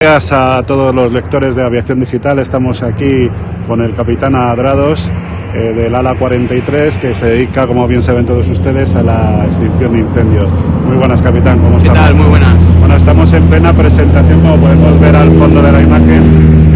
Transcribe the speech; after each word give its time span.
Gracias 0.00 0.30
a 0.32 0.62
todos 0.62 0.94
los 0.94 1.12
lectores 1.12 1.56
de 1.56 1.64
Aviación 1.64 1.98
Digital. 1.98 2.38
Estamos 2.38 2.84
aquí 2.84 3.28
con 3.66 3.80
el 3.80 3.94
capitán 3.94 4.36
Adrados 4.36 5.10
eh, 5.52 5.72
del 5.74 5.92
ALA 5.92 6.16
43 6.16 6.98
que 6.98 7.16
se 7.16 7.26
dedica, 7.26 7.66
como 7.66 7.84
bien 7.88 8.00
saben 8.00 8.24
todos 8.24 8.48
ustedes, 8.48 8.94
a 8.94 9.02
la 9.02 9.44
extinción 9.46 9.94
de 9.94 9.98
incendios. 9.98 10.48
Muy 10.86 10.96
buenas, 10.98 11.20
capitán. 11.20 11.58
¿Cómo 11.58 11.78
¿Qué 11.78 11.88
estamos? 11.88 12.00
tal? 12.00 12.14
Muy 12.14 12.26
buenas. 12.28 12.78
Bueno, 12.78 12.94
estamos 12.94 13.32
en 13.32 13.42
plena 13.48 13.72
presentación, 13.72 14.40
como 14.40 14.56
podemos 14.58 15.00
ver 15.00 15.16
al 15.16 15.32
fondo 15.32 15.60
de 15.62 15.72
la 15.72 15.82
imagen, 15.82 16.22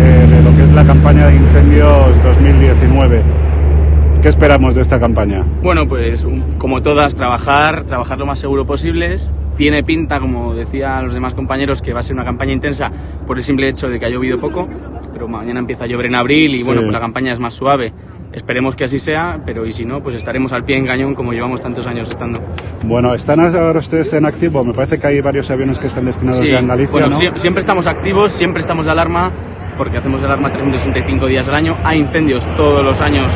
eh, 0.00 0.26
de 0.28 0.42
lo 0.42 0.56
que 0.56 0.64
es 0.64 0.72
la 0.72 0.84
campaña 0.84 1.28
de 1.28 1.36
incendios 1.36 2.20
2019. 2.24 3.22
¿Qué 4.22 4.28
esperamos 4.28 4.76
de 4.76 4.82
esta 4.82 5.00
campaña? 5.00 5.44
Bueno, 5.64 5.88
pues 5.88 6.24
como 6.58 6.80
todas, 6.80 7.16
trabajar, 7.16 7.82
trabajar 7.82 8.18
lo 8.18 8.26
más 8.26 8.38
seguro 8.38 8.64
posibles. 8.64 9.34
Tiene 9.56 9.82
pinta, 9.82 10.20
como 10.20 10.54
decían 10.54 11.04
los 11.04 11.14
demás 11.14 11.34
compañeros, 11.34 11.82
que 11.82 11.92
va 11.92 12.00
a 12.00 12.02
ser 12.04 12.14
una 12.14 12.24
campaña 12.24 12.52
intensa 12.52 12.90
por 13.26 13.36
el 13.36 13.42
simple 13.42 13.68
hecho 13.68 13.88
de 13.88 13.98
que 13.98 14.06
ha 14.06 14.08
llovido 14.08 14.38
poco, 14.38 14.68
pero 15.12 15.26
mañana 15.26 15.58
empieza 15.58 15.84
a 15.84 15.86
llover 15.88 16.06
en 16.06 16.14
abril 16.14 16.54
y 16.54 16.58
Sí. 16.58 16.64
bueno, 16.64 16.82
pues 16.82 16.92
la 16.92 17.00
campaña 17.00 17.32
es 17.32 17.40
más 17.40 17.54
suave. 17.54 17.92
Esperemos 18.32 18.76
que 18.76 18.84
así 18.84 18.98
sea, 19.00 19.40
pero 19.44 19.66
y 19.66 19.72
si 19.72 19.84
no, 19.84 20.00
pues 20.02 20.14
estaremos 20.14 20.52
al 20.52 20.64
pie 20.64 20.76
en 20.78 20.86
cañón 20.86 21.14
como 21.14 21.32
llevamos 21.32 21.60
tantos 21.60 21.86
años 21.88 22.08
estando. 22.08 22.40
Bueno, 22.84 23.14
¿están 23.14 23.40
ahora 23.40 23.80
ustedes 23.80 24.12
en 24.12 24.24
activo? 24.24 24.64
Me 24.64 24.72
parece 24.72 24.98
que 25.00 25.06
hay 25.08 25.20
varios 25.20 25.50
aviones 25.50 25.78
que 25.80 25.88
están 25.88 26.04
destinados 26.04 26.38
Sí, 26.38 26.46
ya 26.50 26.60
en 26.60 26.68
Galicia, 26.68 26.92
bueno, 26.92 27.08
¿no? 27.08 27.16
sie- 27.16 27.36
siempre 27.36 27.58
estamos 27.58 27.88
activos, 27.88 28.30
siempre 28.32 28.60
estamos 28.60 28.86
de 28.86 28.92
alarma, 28.92 29.32
porque 29.76 29.98
hacemos 29.98 30.22
alarma 30.22 30.48
365 30.50 31.26
días 31.26 31.46
al 31.48 31.56
año. 31.56 31.76
Hay 31.84 31.98
incendios 31.98 32.46
todos 32.56 32.82
los 32.82 33.02
años, 33.02 33.34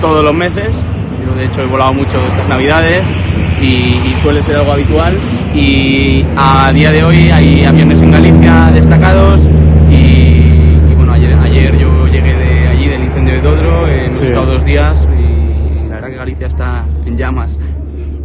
todos 0.00 0.24
los 0.24 0.34
meses. 0.34 0.84
Yo, 1.24 1.34
de 1.34 1.46
hecho, 1.46 1.62
he 1.62 1.66
volado 1.66 1.92
mucho 1.92 2.18
estas 2.26 2.48
navidades 2.48 3.12
y, 3.60 3.64
y 4.10 4.14
suele 4.16 4.42
ser 4.42 4.56
algo 4.56 4.72
habitual. 4.72 5.20
Y 5.54 6.24
a 6.36 6.72
día 6.72 6.90
de 6.92 7.04
hoy 7.04 7.30
hay 7.30 7.64
aviones 7.64 8.00
en 8.02 8.10
Galicia 8.10 8.70
destacados. 8.72 9.50
Y, 9.90 9.94
y 9.94 10.94
bueno, 10.96 11.12
ayer, 11.12 11.34
ayer 11.36 11.78
yo 11.78 12.06
llegué 12.06 12.34
de 12.34 12.68
allí, 12.68 12.88
del 12.88 13.04
incendio 13.04 13.34
de 13.34 13.40
Dodro, 13.42 13.86
eh, 13.86 14.06
hemos 14.06 14.18
Sí. 14.20 14.26
estado 14.26 14.46
dos 14.52 14.64
días 14.64 15.06
y 15.12 15.88
la 15.88 15.96
verdad 15.96 16.08
que 16.08 16.16
Galicia 16.16 16.46
está 16.46 16.84
en 17.06 17.16
llamas. 17.16 17.58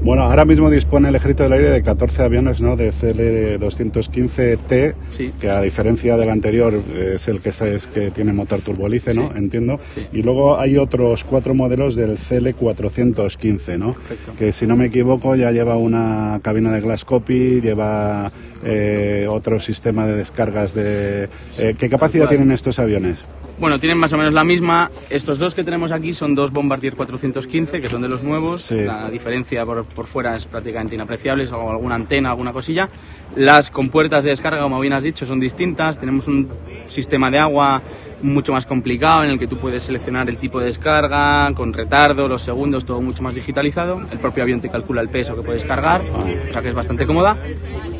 Bueno, 0.05 0.21
ahora 0.21 0.45
mismo 0.45 0.69
dispone 0.69 1.09
el 1.09 1.15
Ejército 1.15 1.41
del 1.41 1.53
Aire 1.53 1.69
de 1.71 1.81
14 1.81 2.21
aviones 2.21 2.61
¿no? 2.61 2.75
de 2.75 2.91
CL-215T, 2.91 4.93
Sí. 5.09 5.31
que 5.41 5.49
a 5.49 5.59
diferencia 5.61 6.15
del 6.15 6.29
anterior 6.29 6.75
es 6.95 7.27
el 7.27 7.39
que, 7.41 7.49
es 7.49 7.87
que 7.87 8.11
tiene 8.11 8.31
motor 8.31 8.59
turbolice, 8.59 9.15
¿no? 9.15 9.29
Sí. 9.29 9.33
Entiendo. 9.37 9.79
Sí. 9.95 10.05
Y 10.13 10.21
luego 10.21 10.59
hay 10.59 10.77
otros 10.77 11.23
cuatro 11.23 11.55
modelos 11.55 11.95
del 11.95 12.19
CL-415, 12.19 13.79
¿no? 13.79 13.95
Correcto. 13.95 14.33
Que 14.37 14.51
si 14.51 14.67
no 14.67 14.75
me 14.77 14.85
equivoco 14.85 15.35
ya 15.35 15.49
lleva 15.51 15.75
una 15.75 16.39
cabina 16.43 16.71
de 16.71 16.81
glass 16.81 17.03
copy, 17.03 17.59
lleva 17.61 18.31
eh, 18.63 19.25
otro 19.27 19.59
sistema 19.59 20.05
de 20.05 20.17
descargas 20.17 20.75
de... 20.75 21.29
eh, 21.59 21.75
¿Qué 21.79 21.89
capacidad 21.89 22.29
tienen 22.29 22.51
estos 22.51 22.77
aviones? 22.77 23.25
Bueno, 23.57 23.79
tienen 23.79 23.97
más 23.97 24.11
o 24.11 24.17
menos 24.17 24.33
la 24.33 24.43
misma. 24.43 24.91
Estos 25.09 25.39
dos 25.39 25.55
que 25.55 25.63
tenemos 25.63 25.93
aquí 25.93 26.13
son 26.13 26.35
dos 26.35 26.51
Bombardier 26.51 26.93
415, 26.93 27.79
que 27.79 27.87
son 27.87 28.01
de 28.01 28.09
los 28.09 28.21
nuevos. 28.21 28.63
Sí. 28.63 28.81
La 28.81 29.09
diferencia 29.09 29.65
por, 29.65 29.85
por 29.85 30.07
fuera 30.07 30.35
es 30.35 30.45
prácticamente 30.45 30.95
inapreciable, 30.95 31.45
es 31.45 31.53
alguna 31.53 31.95
antena, 31.95 32.31
alguna 32.31 32.51
cosilla. 32.51 32.89
Las 33.35 33.69
compuertas 33.69 34.25
de 34.25 34.31
descarga, 34.31 34.61
como 34.61 34.79
bien 34.81 34.91
has 34.91 35.03
dicho, 35.03 35.25
son 35.25 35.39
distintas. 35.39 35.97
Tenemos 35.97 36.27
un 36.27 36.49
sistema 36.85 37.31
de 37.31 37.39
agua 37.39 37.81
mucho 38.21 38.51
más 38.51 38.65
complicado 38.65 39.23
en 39.23 39.31
el 39.31 39.39
que 39.39 39.47
tú 39.47 39.57
puedes 39.57 39.83
seleccionar 39.83 40.27
el 40.29 40.37
tipo 40.37 40.59
de 40.59 40.65
descarga, 40.65 41.53
con 41.53 41.71
retardo, 41.71 42.27
los 42.27 42.41
segundos, 42.41 42.83
todo 42.83 43.01
mucho 43.01 43.23
más 43.23 43.35
digitalizado. 43.35 44.01
El 44.11 44.19
propio 44.19 44.43
avión 44.43 44.59
te 44.59 44.69
calcula 44.69 45.01
el 45.01 45.09
peso 45.09 45.35
que 45.35 45.43
puedes 45.43 45.63
cargar, 45.63 46.01
o 46.01 46.51
sea 46.51 46.61
que 46.61 46.69
es 46.69 46.75
bastante 46.75 47.05
cómoda. 47.05 47.37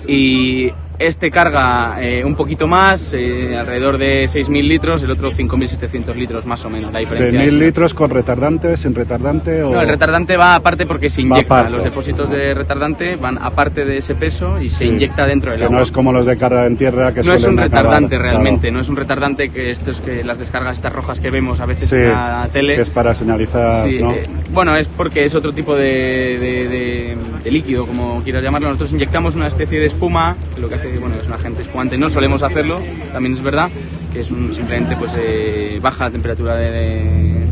Y 0.07 0.71
este 0.99 1.29
carga 1.31 1.97
eh, 2.01 2.23
un 2.23 2.35
poquito 2.35 2.67
más, 2.67 3.13
eh, 3.13 3.55
alrededor 3.57 3.97
de 3.97 4.23
6.000 4.25 4.67
litros, 4.67 5.03
el 5.03 5.11
otro 5.11 5.31
5.700 5.31 6.15
litros 6.15 6.45
más 6.45 6.63
o 6.65 6.69
menos. 6.69 6.91
La 6.93 6.99
diferencia 6.99 7.41
6.000 7.41 7.45
es- 7.45 7.53
litros 7.53 7.93
con 7.93 8.09
retardante, 8.09 8.77
sin 8.77 8.95
retardante 8.95 9.63
o... 9.63 9.71
No, 9.73 9.81
el 9.81 9.87
retardante 9.87 10.37
va 10.37 10.55
aparte 10.55 10.85
porque 10.85 11.09
se 11.09 11.21
inyecta. 11.21 11.69
Los 11.69 11.83
depósitos 11.83 12.29
de 12.29 12.53
retardante 12.53 13.15
van 13.15 13.37
aparte 13.41 13.85
de 13.85 13.97
ese 13.97 14.15
peso 14.15 14.59
y 14.61 14.69
se 14.69 14.75
Sí. 14.79 14.85
inyecta 14.85 15.25
dentro 15.25 15.51
del 15.51 15.59
Que 15.59 15.65
agua. 15.65 15.77
no 15.77 15.83
es 15.83 15.91
como 15.91 16.11
los 16.11 16.25
de 16.25 16.37
carga 16.37 16.65
en 16.65 16.77
tierra 16.77 17.13
que 17.13 17.23
No 17.23 17.33
es 17.33 17.43
un 17.45 17.59
acabar, 17.59 17.69
retardante 17.71 18.07
claro. 18.17 18.23
realmente, 18.23 18.71
no 18.71 18.79
es 18.81 18.89
un 18.89 18.95
retardante 18.95 19.49
que 19.49 19.69
estos 19.69 20.01
que 20.01 20.23
las 20.23 20.39
descargas 20.39 20.73
estas 20.77 20.93
rojas 20.93 21.19
que 21.19 21.29
vemos 21.31 21.59
a 21.61 21.65
veces 21.65 21.89
Sí, 21.89 21.95
en 21.95 22.11
la 22.11 22.49
tele. 22.51 22.75
que 22.75 22.81
es 22.81 22.89
para 22.89 23.15
señalizar, 23.15 23.75
Sí, 23.87 23.99
¿no? 23.99 24.11
eh, 24.11 24.25
bueno, 24.51 24.75
es 24.75 24.87
porque 24.87 25.25
es 25.25 25.33
otro 25.35 25.53
tipo 25.53 25.75
de, 25.75 26.37
de- 26.39 26.67
de- 26.67 27.17
de 27.45 27.51
líquido, 27.51 27.85
como 27.87 28.21
quieras 28.23 28.43
llamarlo. 28.43 28.67
Nosotros 28.67 28.91
inyectamos 28.91 29.35
una 29.35 29.47
especie 29.47 29.79
de 29.79 29.85
espuma, 29.85 30.35
que 30.53 30.59
lo 30.59 30.67
que 30.67 30.75
hace, 30.75 30.97
bueno, 30.97 31.15
es 31.21 31.27
un 31.27 31.33
agente 31.33 31.61
espumante. 31.61 31.97
No 31.97 32.09
solemos 32.09 32.43
hacerlo, 32.43 32.81
también 33.13 33.35
es 33.35 33.41
verdad, 33.41 33.69
que 34.11 34.19
es 34.21 34.31
un, 34.31 34.51
simplemente 34.53 34.95
pues 34.97 35.15
eh, 35.17 35.77
baja 35.81 36.05
la 36.05 36.11
temperatura 36.11 36.55
de, 36.57 36.71
de- 36.71 37.44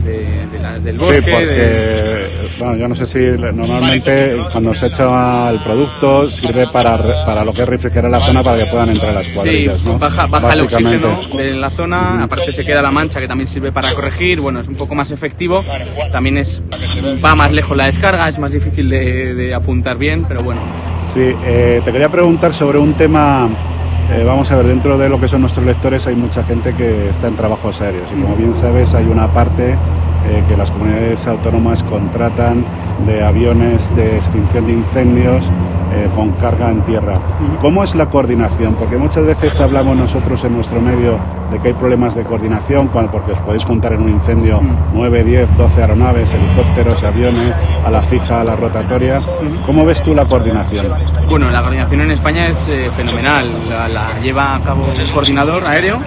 la- 0.64 0.80
del 0.80 0.98
bosque. 0.98 1.16
sí, 1.16 1.22
porque, 1.30 1.46
de- 1.46 2.52
bueno, 2.58 2.76
yo 2.78 2.88
no 2.88 2.96
sé 2.96 3.06
si 3.06 3.20
normalmente 3.54 4.38
cuando 4.52 4.74
se 4.74 4.88
echa 4.88 5.50
el 5.50 5.60
producto 5.62 6.30
sirve 6.30 6.68
para, 6.72 6.98
para 7.26 7.44
lo 7.44 7.54
que 7.54 7.64
es 7.64 7.70
refrigerar 7.70 8.10
la 8.10 8.20
zona 8.22 8.44
para 8.44 8.64
que 8.64 8.70
puedan 8.72 8.90
entrar 8.90 9.14
las 9.14 9.26
Sí, 9.28 9.34
cuadrillas, 9.34 9.84
¿no? 9.84 10.00
baja, 10.00 10.26
baja 10.28 10.54
el 10.54 10.62
oxígeno 10.62 11.22
de 11.36 11.52
la 11.54 11.70
zona, 11.70 12.24
aparte 12.24 12.52
se 12.52 12.64
queda 12.64 12.82
la 12.82 12.92
mancha 12.92 13.20
que 13.20 13.28
también 13.28 13.48
sirve 13.48 13.72
para 13.72 13.94
corregir, 13.94 14.40
bueno, 14.42 14.60
es 14.60 14.68
un 14.68 14.76
poco 14.76 14.96
más 14.96 15.12
efectivo, 15.12 15.64
también 16.12 16.38
es 16.38 16.64
va 17.24 17.36
más 17.36 17.52
lejos 17.52 17.76
la 17.76 17.86
descarga, 17.86 18.28
es 18.28 18.40
más 18.40 18.52
difícil 18.54 18.90
de, 18.90 19.34
de 19.36 19.54
apuntar 19.54 19.98
bien, 19.98 20.26
pero 20.28 20.42
bueno. 20.44 20.62
Sí, 21.02 21.34
eh, 21.46 21.82
te 21.84 21.92
quería 21.92 22.10
preguntar 22.10 22.54
sobre 22.54 22.78
un 22.78 22.94
tema. 22.94 23.50
eh, 24.12 24.24
vamos 24.26 24.52
a 24.52 24.58
ver, 24.58 24.66
dentro 24.68 24.98
de 24.98 25.10
lo 25.10 25.20
que 25.20 25.28
son 25.28 25.42
nuestros 25.42 25.66
lectores 25.66 26.06
hay 26.08 26.16
mucha 26.16 26.44
gente 26.44 26.74
que 26.74 27.10
está 27.10 27.28
en 27.28 27.36
trabajos 27.36 27.82
aéreos 27.82 28.10
y 28.12 28.22
como 28.22 28.36
bien 28.36 28.54
sabes 28.54 28.94
hay 28.94 29.06
una 29.06 29.28
parte 29.32 29.76
eh, 30.26 30.44
que 30.48 30.58
las 30.58 30.72
comunidades 30.72 31.28
autónomas 31.28 31.84
contratan 31.84 32.66
de 33.06 33.24
aviones 33.24 33.94
de 33.96 34.16
extinción 34.18 34.66
de 34.66 34.74
incendios 34.74 35.52
eh, 35.96 36.10
con 36.16 36.32
carga 36.34 36.72
en 36.72 36.82
tierra. 36.82 37.14
¿Cómo 37.62 37.84
es 37.84 37.94
la 37.94 38.10
coordinación? 38.10 38.74
Porque 38.76 38.98
muchas 38.98 39.26
veces 39.26 39.60
hablamos 39.60 39.96
nosotros 39.96 40.44
en 40.44 40.56
nuestro 40.56 40.82
medio 40.82 41.20
de 41.52 41.60
que 41.60 41.68
hay 41.68 41.74
problemas 41.76 42.16
de 42.16 42.24
coordinación, 42.24 42.88
cuando, 42.88 43.12
porque 43.12 43.34
os 43.34 43.40
podéis 43.40 43.64
juntar 43.64 43.94
en 43.94 44.02
un 44.02 44.10
incendio 44.10 44.60
9, 44.94 45.24
10, 45.24 45.56
12 45.56 45.82
aeronaves, 45.82 46.34
helicópteros, 46.34 47.04
aviones, 47.04 47.54
a 47.86 47.92
la 47.92 48.02
fija, 48.02 48.42
a 48.42 48.44
la 48.44 48.56
rotatoria. 48.56 49.22
¿Cómo 49.66 49.86
ves 49.86 50.02
tú 50.02 50.16
la 50.16 50.26
coordinación? 50.26 50.88
Bueno, 51.30 51.52
la 51.52 51.62
coordinación 51.62 52.02
en 52.02 52.12
España 52.12 52.48
es 52.48 52.68
eh, 52.70 52.90
fenomenal, 52.90 53.70
la, 53.70 53.88
la 53.88 54.20
lleva 54.20 54.56
a 54.56 54.62
cabo 54.62 54.86
un 54.86 55.12
coordinador 55.12 55.68
aéreo 55.68 56.00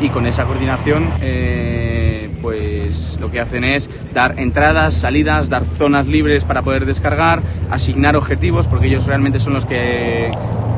y 0.00 0.08
con 0.10 0.26
esa 0.26 0.44
coordinación 0.44 1.10
eh, 1.20 2.30
pues 2.40 3.18
lo 3.20 3.30
que 3.30 3.40
hacen 3.40 3.64
es 3.64 3.90
dar 4.14 4.38
entradas, 4.38 4.94
salidas, 4.94 5.48
dar 5.50 5.62
zonas 5.64 6.06
libres 6.06 6.44
para 6.44 6.62
poder 6.62 6.86
descargar, 6.86 7.40
asignar 7.70 8.16
objetivos 8.16 8.68
porque 8.68 8.86
ellos 8.86 9.06
realmente 9.06 9.38
son 9.38 9.54
los 9.54 9.66
que 9.66 10.30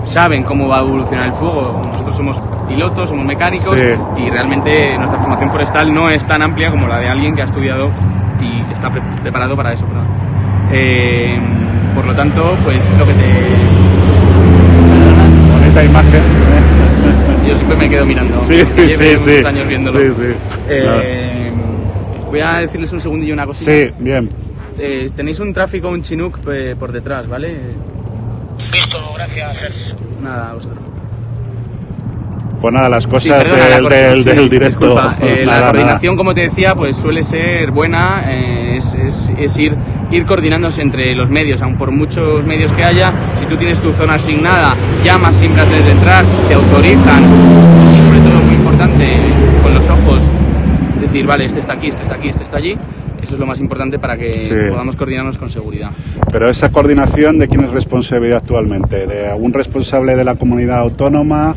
saben 0.05 0.43
cómo 0.43 0.67
va 0.69 0.79
a 0.79 0.81
evolucionar 0.81 1.27
el 1.27 1.33
fuego. 1.33 1.83
Nosotros 1.93 2.17
somos 2.17 2.43
pilotos, 2.67 3.11
somos 3.11 3.27
mecánicos 3.27 3.79
Sí. 3.79 3.87
y 4.25 4.31
realmente 4.31 4.97
nuestra 4.97 5.19
formación 5.21 5.51
forestal 5.51 5.93
no 5.93 6.09
es 6.09 6.25
tan 6.25 6.41
amplia 6.43 6.71
como 6.71 6.89
la 6.89 6.99
de 6.99 7.09
alguien 7.09 7.35
que 7.35 7.43
ha 7.43 7.45
estudiado 7.45 7.91
y 8.41 8.73
está 8.73 8.89
pre- 8.91 9.03
preparado 9.23 9.55
para 9.57 9.73
eso. 9.75 9.85
Eh, 10.73 11.39
por 11.95 12.07
lo 12.07 12.15
tanto, 12.15 12.57
pues 12.65 12.89
es 12.89 12.97
lo 12.97 13.05
que 13.05 13.13
te, 13.13 13.21
Bonita 15.53 15.85
imagen. 15.85 16.15
¿eh? 16.15 16.80
Quedo 17.91 18.07
mirando. 18.07 18.39
Sí, 18.39 18.63
sí, 18.89 19.17
sí. 19.19 19.45
años 19.45 19.69
viéndolo. 19.69 19.99
Sí, 19.99 20.23
sí. 20.23 20.33
Eh, 20.69 21.51
Voy 22.31 22.41
a 22.41 22.59
decirles 22.59 22.93
un 22.93 23.01
segundillo 23.01 23.35
una 23.35 23.45
cosita. 23.45 23.73
Sí, 23.73 23.91
bien. 23.99 24.31
Eh, 24.79 25.09
tenéis 25.15 25.41
un 25.41 25.53
tráfico, 25.53 25.89
un 25.89 26.03
chinook 26.03 26.39
eh, 26.53 26.77
por 26.79 26.93
detrás, 26.93 27.27
¿vale? 27.27 27.57
Visto, 28.73 29.15
gracias. 29.15 29.57
Nada, 30.23 30.55
vosotros. 30.55 30.90
Pues 32.61 32.75
nada, 32.75 32.89
las 32.91 33.05
Sí, 33.05 33.09
cosas 33.11 33.43
perdona, 33.45 33.63
la 33.69 33.75
del, 33.77 33.83
cor- 33.83 33.93
del, 33.93 34.17
sí, 34.17 34.25
del 34.29 34.51
directo. 34.51 34.67
disculpa, 34.87 35.17
eh, 35.23 35.43
la 35.47 35.53
Nada, 35.53 35.67
coordinación, 35.73 36.17
como 36.17 36.35
te 36.35 36.43
decía, 36.43 36.75
pues 36.75 36.97
suele 36.97 37.23
ser 37.23 37.71
buena, 37.71 38.23
eh, 38.29 38.75
es, 38.77 38.95
es- 38.95 39.33
es 39.39 39.57
ir, 39.59 39.75
ir 40.11 40.27
coordinándose 40.27 40.83
entre 40.83 41.15
los 41.15 41.31
medios, 41.31 41.63
aun 41.63 41.79
por 41.79 41.91
muchos 41.91 42.45
medios 42.45 42.73
que 42.75 42.85
haya, 42.85 43.15
si 43.41 43.47
tú 43.47 43.57
tienes 43.57 43.81
tu 43.81 43.93
zona 43.95 44.15
asignada, 44.15 44.77
llamas 45.03 45.37
siempre 45.37 45.63
antes 45.63 45.87
de 45.87 45.93
entrar, 45.93 46.25
te 46.49 46.55
autorizan, 46.55 47.23
y 47.25 48.07
sobre 48.07 48.21
todo 48.21 48.43
muy 48.45 48.55
importante, 48.57 49.07
con 49.63 49.73
los 49.75 49.89
ojos, 49.89 50.31
decir, 51.01 51.27
vale, 51.27 51.47
este 51.47 51.61
está 51.61 51.73
aquí, 51.73 51.89
este 51.89 52.03
está 52.03 52.17
aquí, 52.17 52.29
este 52.29 52.43
está 52.43 52.59
allí, 52.59 52.77
eso 53.23 53.35
es 53.35 53.39
lo 53.41 53.47
más 53.47 53.59
importante 53.61 53.99
para 53.99 54.19
que 54.19 54.35
Sí. 54.35 54.51
podamos 54.69 54.97
coordinarnos 54.97 55.39
con 55.39 55.49
seguridad. 55.49 55.91
Pero 56.31 56.49
esa 56.51 56.71
coordinación, 56.71 57.39
¿de 57.39 57.49
quién 57.49 57.65
es 57.65 57.71
responsabilidad 57.71 58.37
actualmente? 58.39 59.07
¿De 59.07 59.29
algún 59.29 59.55
responsable 59.55 60.15
de 60.15 60.25
la 60.25 60.35
comunidad 60.35 60.79
autónoma 60.79 61.55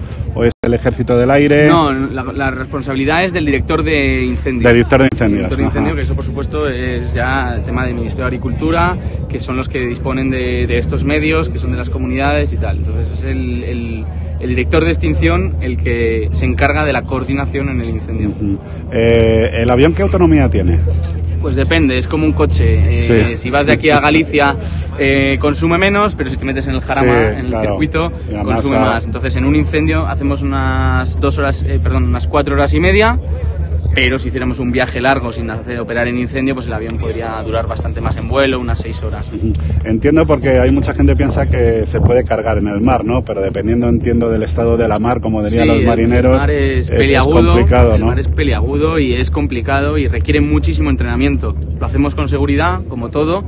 el 0.63 0.73
Ejército 0.73 1.17
del 1.17 1.29
Aire? 1.29 1.67
No, 1.67 1.91
la, 1.91 2.23
la 2.23 2.49
responsabilidad 2.51 3.23
es 3.25 3.33
del 3.33 3.45
director 3.45 3.83
de 3.83 4.23
incendios. 4.23 4.63
Del 4.63 4.73
director 4.75 5.01
de 5.01 5.09
incendios, 5.11 5.37
Director 5.39 5.57
de 5.57 5.63
incendio, 5.65 5.95
que 5.95 6.01
eso 6.03 6.15
por 6.15 6.23
supuesto 6.23 6.69
es 6.69 7.13
ya 7.13 7.59
tema 7.65 7.85
del 7.85 7.95
Ministerio 7.95 8.23
de 8.23 8.27
Agricultura, 8.27 8.97
que 9.27 9.39
son 9.41 9.57
los 9.57 9.67
que 9.67 9.85
disponen 9.85 10.29
de, 10.29 10.65
de 10.65 10.77
estos 10.77 11.03
medios, 11.03 11.49
que 11.49 11.59
son 11.59 11.71
de 11.71 11.77
las 11.77 11.89
comunidades 11.89 12.53
y 12.53 12.57
tal. 12.57 12.77
Entonces 12.77 13.13
es 13.13 13.23
el, 13.23 13.63
el- 13.63 14.05
el 14.39 14.49
director 14.49 14.83
de 14.83 14.89
extinción 14.89 15.55
el 15.61 15.77
que 15.77 16.27
se 16.33 16.45
encarga 16.45 16.83
de 16.83 16.91
la 16.91 17.03
coordinación 17.03 17.69
en 17.69 17.79
el 17.79 17.89
incendio. 17.91 18.31
Eh, 18.91 19.49
¿El 19.53 19.69
avión 19.69 19.93
qué 19.93 20.01
autonomía 20.01 20.49
tiene? 20.49 20.79
Pues 21.43 21.57
depende, 21.57 21.97
es 21.97 22.07
como 22.07 22.25
un 22.25 22.31
coche. 22.31 22.93
Eh, 22.93 23.27
Sí. 23.27 23.35
Si 23.37 23.49
vas 23.49 23.67
de 23.67 23.73
aquí 23.73 23.89
a 23.89 23.99
Galicia 23.99 24.55
eh, 24.97 25.37
consume 25.41 25.77
menos, 25.77 26.15
pero 26.15 26.29
si 26.29 26.37
te 26.37 26.45
metes 26.45 26.67
en 26.67 26.75
el 26.75 26.81
Jarama, 26.81 27.11
Sí, 27.11 27.39
en 27.39 27.45
el 27.45 27.47
claro. 27.47 27.63
circuito, 27.71 28.11
consume 28.43 28.79
más. 28.79 29.05
Entonces 29.05 29.35
en 29.35 29.43
un 29.43 29.55
incendio 29.57 30.07
hacemos 30.07 30.41
unas 30.41 31.19
dos 31.19 31.37
horas, 31.39 31.63
eh, 31.67 31.79
perdón, 31.83 32.05
unas 32.05 32.27
cuatro 32.29 32.55
horas 32.55 32.73
y 32.73 32.79
media. 32.79 33.19
Pero 33.95 34.17
si 34.19 34.29
hiciéramos 34.29 34.59
un 34.59 34.71
viaje 34.71 34.99
largo 35.01 35.31
sin 35.31 35.49
hacer 35.49 35.79
operar 35.79 36.07
en 36.07 36.17
incendio, 36.17 36.53
pues 36.55 36.67
el 36.67 36.73
avión 36.73 36.97
podría 36.97 37.41
durar 37.43 37.67
bastante 37.67 38.01
más 38.01 38.15
en 38.17 38.27
vuelo, 38.27 38.59
unas 38.59 38.79
seis 38.79 39.01
horas. 39.03 39.29
Entiendo 39.83 40.25
porque 40.25 40.59
hay 40.59 40.71
mucha 40.71 40.93
gente 40.93 41.13
que 41.13 41.17
piensa 41.17 41.49
que 41.49 41.85
se 41.85 42.01
puede 42.01 42.23
cargar 42.23 42.57
en 42.57 42.67
el 42.67 42.81
mar, 42.81 43.05
¿no? 43.05 43.23
Pero 43.23 43.41
dependiendo, 43.41 43.87
entiendo, 43.87 44.29
del 44.29 44.43
estado 44.43 44.77
de 44.77 44.87
la 44.87 44.99
mar, 44.99 45.21
como 45.21 45.43
dirían 45.43 45.67
Sí, 45.67 45.75
los 45.75 45.83
marineros, 45.85 46.31
El 46.33 46.37
mar 46.39 46.51
es 46.51 46.89
es 46.89 46.91
peliagudo, 46.91 47.53
complicado, 47.53 47.93
el 47.95 48.01
¿no? 48.01 48.07
mar 48.07 48.19
es 48.19 48.27
peliagudo 48.27 48.99
y 48.99 49.13
es 49.13 49.29
complicado 49.29 49.97
y 49.97 50.07
requiere 50.07 50.41
muchísimo 50.41 50.89
entrenamiento. 50.89 51.55
Lo 51.79 51.85
hacemos 51.85 52.15
con 52.15 52.27
seguridad, 52.27 52.81
como 52.89 53.09
todo, 53.09 53.43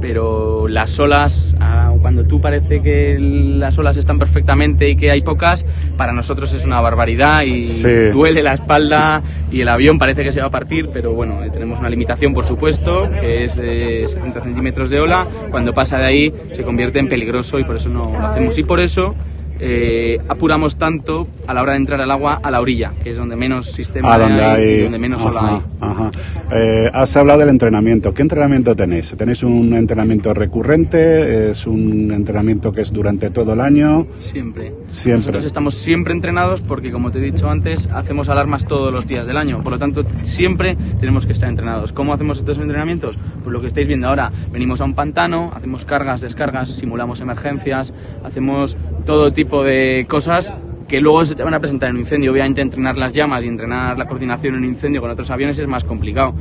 pero 0.00 0.66
las 0.68 0.98
olas, 0.98 1.56
ah, 1.60 1.89
cuando 2.00 2.24
tú 2.24 2.40
parece 2.40 2.80
que 2.82 3.16
las 3.18 3.78
olas 3.78 3.96
están 3.96 4.18
perfectamente 4.18 4.88
y 4.88 4.96
que 4.96 5.10
hay 5.10 5.22
pocas, 5.22 5.66
para 5.96 6.12
nosotros 6.12 6.52
es 6.54 6.64
una 6.64 6.80
barbaridad 6.80 7.42
y 7.42 7.66
Sí. 7.66 7.88
duele 8.12 8.42
la 8.42 8.54
espalda 8.54 9.22
y 9.50 9.60
el 9.60 9.68
avión 9.68 9.98
parece 9.98 10.24
que 10.24 10.32
se 10.32 10.40
va 10.40 10.46
a 10.46 10.50
partir, 10.50 10.88
pero 10.92 11.12
bueno, 11.12 11.42
eh, 11.44 11.50
tenemos 11.50 11.80
una 11.80 11.88
limitación, 11.90 12.32
por 12.32 12.44
supuesto, 12.44 13.08
que 13.20 13.44
es 13.44 13.56
de 13.56 14.04
70 14.06 14.42
centímetros 14.42 14.90
de 14.90 15.00
ola. 15.00 15.26
Cuando 15.50 15.72
pasa 15.74 15.98
de 15.98 16.06
ahí 16.06 16.34
se 16.52 16.62
convierte 16.62 16.98
en 16.98 17.08
peligroso 17.08 17.58
y 17.58 17.64
por 17.64 17.76
eso 17.76 17.88
no 17.88 18.10
lo 18.10 18.26
hacemos. 18.26 18.56
Y 18.58 18.62
por 18.62 18.80
eso 18.80 19.14
eh, 19.60 20.18
apuramos 20.28 20.76
tanto 20.76 21.28
a 21.46 21.54
la 21.54 21.62
hora 21.62 21.72
de 21.72 21.78
entrar 21.78 22.00
al 22.00 22.10
agua 22.10 22.40
a 22.42 22.50
la 22.50 22.60
orilla, 22.60 22.92
que 23.02 23.10
es 23.10 23.18
donde 23.18 23.36
menos 23.36 23.66
sistema 23.66 24.14
Ah, 24.14 24.18
donde 24.18 24.42
hay, 24.42 24.62
y 24.64 24.68
hay... 24.76 24.82
donde 24.84 24.98
menos 24.98 25.24
ola 25.24 25.48
hay. 25.48 25.62
ajá. 25.80 26.10
Eh, 26.52 26.90
has 26.92 27.14
hablado 27.16 27.40
del 27.40 27.50
entrenamiento. 27.50 28.12
¿Qué 28.14 28.22
entrenamiento 28.22 28.74
tenéis? 28.74 29.14
¿Tenéis 29.16 29.42
un 29.42 29.74
entrenamiento 29.74 30.32
recurrente? 30.34 31.50
¿Es 31.50 31.66
un 31.66 32.10
entrenamiento 32.12 32.72
que 32.72 32.80
es 32.80 32.92
durante 32.92 33.30
todo 33.30 33.52
el 33.52 33.60
año? 33.60 34.06
Siempre. 34.20 34.72
Siempre. 34.88 35.16
Nosotros 35.18 35.44
estamos 35.44 35.74
siempre 35.74 36.12
entrenados 36.14 36.62
porque, 36.62 36.90
como 36.90 37.10
te 37.10 37.18
he 37.18 37.22
dicho 37.22 37.48
antes, 37.50 37.88
hacemos 37.92 38.28
alarmas 38.28 38.66
todos 38.66 38.92
los 38.92 39.06
días 39.06 39.26
del 39.26 39.36
año. 39.36 39.62
Por 39.62 39.72
lo 39.72 39.78
tanto, 39.78 40.04
siempre 40.22 40.76
tenemos 40.98 41.26
que 41.26 41.32
estar 41.32 41.48
entrenados. 41.48 41.92
¿Cómo 41.92 42.14
hacemos 42.14 42.38
estos 42.38 42.58
entrenamientos? 42.58 43.18
Pues 43.42 43.52
lo 43.52 43.60
que 43.60 43.66
estáis 43.66 43.86
viendo 43.86 44.08
ahora. 44.08 44.32
Venimos 44.52 44.80
a 44.80 44.84
un 44.84 44.94
pantano, 44.94 45.52
hacemos 45.54 45.84
cargas, 45.84 46.20
descargas, 46.20 46.70
simulamos 46.70 47.20
emergencias, 47.20 47.94
hacemos 48.24 48.76
todo 49.06 49.32
tipo 49.32 49.49
de 49.50 50.06
cosas 50.08 50.54
que 50.88 51.00
luego 51.00 51.24
se 51.24 51.34
te 51.34 51.44
van 51.44 51.54
a 51.54 51.60
presentar 51.60 51.90
en 51.90 51.96
un 51.96 52.00
incendio. 52.00 52.32
Obviamente, 52.32 52.60
entrenar 52.60 52.96
las 52.96 53.12
llamas 53.12 53.44
y 53.44 53.48
entrenar 53.48 53.96
la 53.96 54.06
coordinación 54.06 54.54
en 54.54 54.60
un 54.60 54.66
incendio 54.66 55.00
con 55.00 55.10
otros 55.10 55.30
aviones 55.30 55.58
es 55.58 55.66
más 55.66 55.84
complicado. 55.84 56.34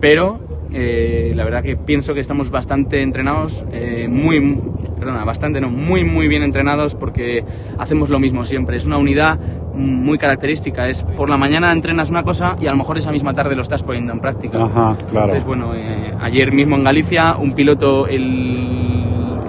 Pero 0.00 0.40
eh, 0.72 1.32
la 1.34 1.44
verdad 1.44 1.62
que 1.62 1.76
pienso 1.76 2.14
que 2.14 2.20
estamos 2.20 2.50
bastante 2.50 3.02
entrenados, 3.02 3.64
eh, 3.72 4.08
muy, 4.10 4.60
perdona, 4.98 5.24
bastante 5.24 5.60
no, 5.60 5.70
muy, 5.70 6.04
muy 6.04 6.28
bien 6.28 6.42
entrenados 6.42 6.94
porque 6.94 7.44
hacemos 7.78 8.08
lo 8.08 8.18
mismo 8.18 8.44
siempre. 8.44 8.76
Es 8.76 8.86
una 8.86 8.98
unidad 8.98 9.38
muy 9.74 10.18
característica. 10.18 10.88
Es 10.88 11.02
por 11.02 11.28
la 11.28 11.36
mañana 11.36 11.72
entrenas 11.72 12.10
una 12.10 12.22
cosa 12.22 12.56
y 12.60 12.66
a 12.66 12.70
lo 12.70 12.76
mejor 12.76 12.98
esa 12.98 13.12
misma 13.12 13.34
tarde 13.34 13.54
lo 13.56 13.62
estás 13.62 13.82
poniendo 13.82 14.12
en 14.12 14.20
práctica. 14.20 14.64
Ajá, 14.64 14.96
claro. 15.10 15.26
Entonces, 15.26 15.44
bueno, 15.44 15.74
eh, 15.74 16.12
ayer 16.20 16.52
mismo 16.52 16.76
en 16.76 16.84
Galicia, 16.84 17.36
un 17.36 17.54
piloto 17.54 18.06
el, 18.06 18.85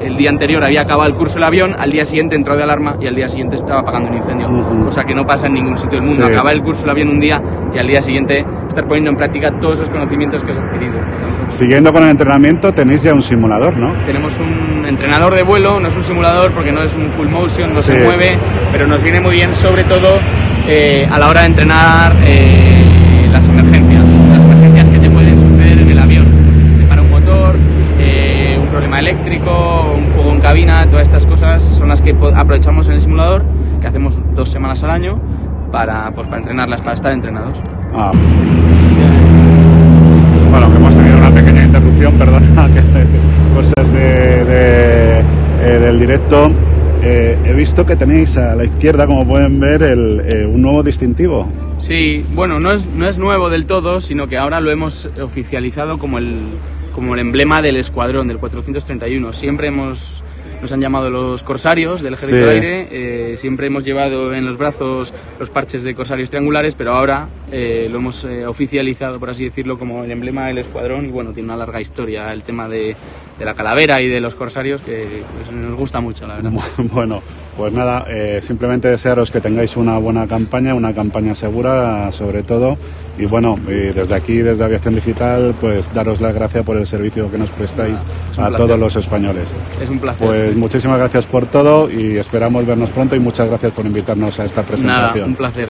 el 0.02 0.16
día 0.16 0.30
anterior 0.30 0.64
había 0.64 0.82
acabado 0.82 1.10
el 1.10 1.16
curso 1.16 1.36
del 1.36 1.44
avión, 1.44 1.76
al 1.78 1.90
día 1.92 2.06
siguiente 2.06 2.36
entró 2.36 2.56
de 2.56 2.64
alarma 2.64 2.96
y 3.00 3.08
al 3.08 3.16
día 3.16 3.28
siguiente 3.30 3.56
estaba 3.56 3.82
apagando 3.82 4.10
un 4.10 4.18
incendio. 4.18 4.48
Cosa 4.86 5.04
que 5.04 5.14
no 5.16 5.26
pasa 5.26 5.48
en 5.48 5.54
ningún 5.54 5.78
sitio 5.78 6.00
del 6.00 6.08
mundo. 6.08 6.26
Sí. 6.28 6.32
Acabar 6.34 6.54
el 6.54 6.62
curso 6.62 6.82
del 6.82 6.92
avión 6.92 7.10
un 7.10 7.20
día 7.20 7.42
y 7.74 7.78
al 7.78 7.88
día 7.88 8.02
siguiente 8.02 8.46
estar 8.68 8.86
poniendo 8.88 9.12
en 9.12 9.18
práctica 9.18 9.52
todos 9.60 9.76
esos 9.76 9.90
conocimientos 9.90 10.44
que 10.44 10.52
has 10.52 10.60
adquirido. 10.60 11.00
Siguiendo 11.50 11.92
con 11.94 12.04
el 12.04 12.10
entrenamiento, 12.10 12.72
tenéis 12.74 13.04
ya 13.04 13.14
un 13.14 13.22
simulador, 13.22 13.78
¿no? 13.78 13.94
Tenemos 14.04 14.38
un 14.40 14.86
entrenador 14.88 15.34
de 15.34 15.44
vuelo, 15.44 15.80
no 15.80 15.88
es 15.88 15.96
un 15.96 16.04
simulador 16.04 16.54
porque 16.54 16.72
no 16.72 16.84
es 16.84 16.96
un 16.96 17.10
full 17.12 17.28
motion, 17.28 17.74
no 17.74 17.82
Sí. 17.82 17.94
se 17.94 18.04
mueve, 18.04 18.38
pero 18.72 18.88
nos 18.88 19.04
viene 19.04 19.20
muy 19.22 19.34
bien 19.34 19.54
sobre 19.54 19.84
todo 19.84 20.20
eh, 20.68 21.08
a 21.10 21.18
la 21.18 21.30
hora 21.30 21.42
de 21.42 21.48
entrenar 21.48 22.12
eh, 22.26 23.28
las 23.32 23.48
emergencias, 23.50 24.04
las 24.34 24.44
emergencias 24.44 24.90
que 24.90 25.00
te 25.00 25.10
pueden 25.10 25.38
suceder 25.40 25.80
en 25.80 25.90
el 25.90 26.00
avión. 26.00 26.26
Pues, 26.46 26.58
si 26.58 26.72
se 26.74 26.78
te 26.80 26.84
para 26.86 27.02
un 27.02 27.10
motor, 27.10 27.56
eh, 28.00 28.58
un 28.62 28.68
problema 28.68 28.97
eléctrico, 29.08 29.94
un 29.96 30.08
fuego 30.08 30.32
en 30.34 30.42
cabina, 30.42 30.86
todas 30.90 31.04
estas 31.04 31.26
cosas 31.26 31.64
son 31.64 31.88
las 31.88 32.02
que 32.02 32.12
aprovechamos 32.36 32.88
en 32.90 32.96
el 32.96 33.02
simulador, 33.02 33.44
que 33.80 33.88
hacemos 33.88 34.22
dos 34.36 34.50
semanas 34.50 34.84
al 34.84 34.92
año 34.92 35.20
para, 35.72 36.12
pues, 36.12 36.28
para 36.28 36.40
entrenarlas, 36.40 36.82
para 36.82 36.94
estar 36.94 37.14
entrenados. 37.14 37.58
Ah. 37.94 38.12
Bueno, 40.52 40.70
que 40.70 40.76
hemos 40.76 40.96
tenido 40.96 41.18
una 41.18 41.32
pequeña 41.34 41.64
interrupción, 41.64 42.14
perdona, 42.20 42.68
que 42.74 42.82
sé, 42.88 43.06
cosas 43.56 43.94
de, 43.94 44.46
de, 44.46 45.20
eh, 45.20 45.80
del 45.80 46.00
directo. 46.00 46.52
Eh, 47.02 47.38
he 47.46 47.54
visto 47.54 47.86
que 47.86 47.96
tenéis 47.96 48.36
a 48.36 48.56
la 48.56 48.66
izquierda, 48.66 49.08
como 49.08 49.26
pueden 49.26 49.58
ver, 49.62 49.84
el, 49.84 50.22
eh, 50.26 50.46
un 50.46 50.62
nuevo 50.62 50.84
distintivo. 50.84 51.48
Sí, 51.78 52.26
bueno, 52.34 52.60
no 52.60 52.72
es, 52.72 52.88
no 52.88 53.08
es 53.08 53.20
nuevo 53.20 53.50
del 53.50 53.66
todo, 53.68 54.02
sino 54.02 54.28
que 54.28 54.38
ahora 54.38 54.60
lo 54.60 54.70
hemos 54.72 55.10
oficializado 55.22 55.98
como 55.98 56.18
el, 56.18 56.58
como 56.98 57.14
el 57.14 57.20
emblema 57.20 57.62
del 57.62 57.76
escuadrón, 57.76 58.28
del 58.28 58.40
431. 58.40 59.32
Siempre 59.32 59.68
hemos, 59.68 60.24
nos 60.64 60.74
han 60.74 60.82
llamado 60.82 61.12
los 61.12 61.44
corsarios 61.44 62.02
del 62.02 62.16
Ejército 62.16 62.38
Sí. 62.38 62.42
del 62.44 62.50
Aire, 62.50 62.88
eh, 62.90 63.38
siempre 63.38 63.68
hemos 63.68 63.84
llevado 63.86 64.34
en 64.34 64.48
los 64.48 64.58
brazos 64.58 65.14
los 65.40 65.52
parches 65.52 65.84
de 65.84 65.94
corsarios 65.94 66.32
triangulares, 66.32 66.74
pero 66.74 66.94
ahora 66.94 67.30
eh, 67.52 67.88
lo 67.92 68.00
hemos 68.00 68.26
eh, 68.26 68.48
oficializado, 68.48 69.20
por 69.20 69.30
así 69.30 69.44
decirlo, 69.44 69.78
como 69.78 70.04
el 70.04 70.10
emblema 70.10 70.48
del 70.48 70.58
escuadrón 70.58 71.06
y 71.06 71.10
bueno, 71.10 71.34
tiene 71.34 71.50
una 71.50 71.58
larga 71.58 71.80
historia 71.80 72.34
el 72.34 72.42
tema 72.42 72.68
de, 72.68 72.96
de 73.40 73.46
la 73.46 73.54
calavera 73.54 74.02
y 74.02 74.08
de 74.08 74.20
los 74.20 74.36
corsarios 74.36 74.82
que 74.82 75.24
pues, 75.38 75.52
nos 75.52 75.76
gusta 75.76 76.00
mucho, 76.00 76.28
la 76.28 76.36
verdad. 76.36 76.52
Bueno, 76.92 77.22
pues 77.56 77.74
nada, 77.74 78.06
eh, 78.08 78.40
simplemente 78.42 78.88
desearos 78.88 79.32
que 79.32 79.42
tengáis 79.42 79.76
una 79.78 79.98
buena 79.98 80.28
campaña, 80.28 80.74
una 80.76 80.94
campaña 80.94 81.36
segura 81.36 82.12
sobre 82.12 82.44
todo. 82.44 82.78
Y 83.20 83.26
bueno, 83.26 83.56
desde 83.66 84.14
aquí, 84.14 84.38
desde 84.38 84.64
Aviación 84.64 84.94
Digital, 84.94 85.56
pues 85.60 85.92
daros 85.92 86.22
las 86.22 86.36
gracias 86.36 86.64
por 86.64 86.78
el 86.78 86.86
servicio 86.86 87.32
que 87.32 87.40
nos 87.40 87.50
prestáis 87.50 88.06
Es 88.32 88.38
un 88.38 88.44
a 88.44 88.48
placer. 88.50 88.68
todos 88.68 88.80
los 88.80 88.96
españoles. 88.96 89.50
Es 89.82 89.90
un 89.90 89.98
placer. 89.98 90.28
Pues 90.28 90.56
muchísimas 90.56 91.00
gracias 91.00 91.26
por 91.26 91.48
todo 91.48 91.90
y 91.90 92.18
esperamos 92.18 92.68
vernos 92.68 92.92
pronto 92.92 93.16
y 93.16 93.20
muchas 93.20 93.50
gracias 93.50 93.72
por 93.72 93.88
invitarnos 93.88 94.40
a 94.40 94.46
esta 94.46 94.62
Nada, 94.62 94.68
presentación. 94.68 95.30
un 95.30 95.36
placer. 95.36 95.66